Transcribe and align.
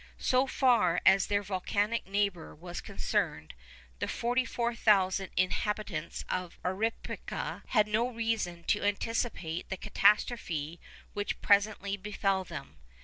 So 0.17 0.47
far 0.47 0.99
as 1.05 1.27
their 1.27 1.43
volcanic 1.43 2.07
neighbour 2.07 2.55
was 2.55 2.81
concerned, 2.81 3.53
the 3.99 4.07
44,000 4.07 5.29
inhabitants 5.37 6.25
of 6.27 6.57
Arequipa 6.65 7.61
had 7.67 7.87
no 7.87 8.07
reason 8.07 8.63
to 8.63 8.81
anticipate 8.81 9.69
the 9.69 9.77
catastrophe 9.77 10.79
which 11.13 11.39
presently 11.43 11.97
befell 11.97 12.43
them. 12.43 12.79